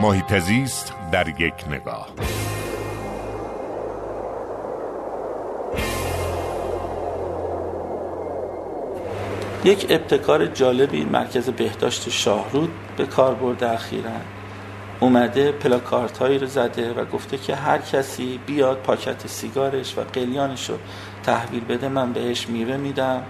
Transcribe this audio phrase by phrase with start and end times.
[0.00, 2.08] محیط زیست در یک نگاه.
[9.64, 14.10] یک ابتکار جالبی مرکز بهداشت شاهرود به کار برده اخیرا.
[15.00, 20.70] اومده پلاکارت هایی رو زده و گفته که هر کسی بیاد پاکت سیگارش و قلیانش
[20.70, 20.76] رو
[21.22, 23.22] تحویل بده من بهش میوه میدم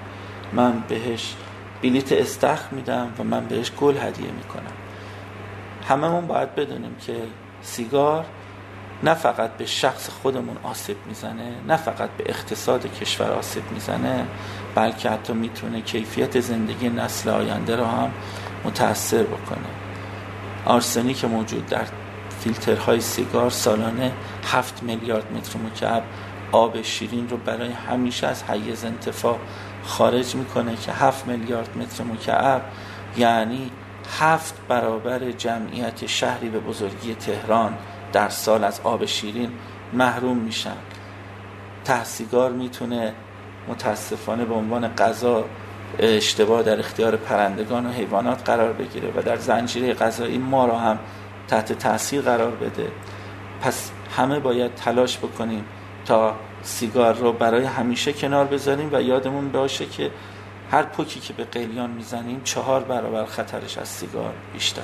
[0.52, 1.34] من بهش
[1.82, 4.85] بلیت استخ میدم و من بهش گل هدیه می‌کنم.
[5.88, 7.16] هممون باید بدونیم که
[7.62, 8.24] سیگار
[9.02, 14.26] نه فقط به شخص خودمون آسیب می‌زنه نه فقط به اقتصاد کشور آسیب می‌زنه
[14.74, 18.10] بلکه حتی می‌تونه کیفیت زندگی نسل آینده رو هم
[18.64, 19.66] متاثر بکنه.
[20.64, 21.84] آرسنی که موجود در
[22.40, 24.12] فیلترهای سیگار سالانه
[24.52, 26.02] 7 میلیارد متر مکعب
[26.52, 29.38] آب شیرین رو برای همیشه از حیز انتفاع
[29.84, 32.62] خارج می‌کنه که 7 میلیارد متر مکعب
[33.16, 33.70] یعنی
[34.18, 37.78] هفت برابر جمعیت شهری به بزرگی تهران
[38.12, 39.52] در سال از آب شیرین
[39.92, 40.76] محروم میشن.
[41.84, 43.14] تحصیگار می‌تونه
[43.68, 45.44] متاسفانه به عنوان غذا
[45.98, 50.98] اشتباه در اختیار پرندگان و حیوانات قرار بگیره و در زنجیره غذایی ما را هم
[51.48, 52.88] تحت تاثیر قرار بده.
[53.60, 55.64] پس همه باید تلاش بکنیم
[56.04, 60.10] تا سیگار رو برای همیشه کنار بذاریم و یادمون باشه که
[60.70, 64.82] هر پوکی که به قلیان می‌زنیم چهار برابر خطرش از سیگار بیشتر.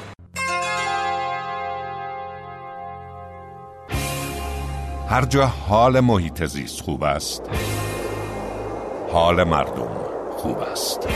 [5.09, 7.43] هر جا حال محیط زیست خوب است
[9.13, 9.89] حال مردم
[10.37, 11.09] خوب است.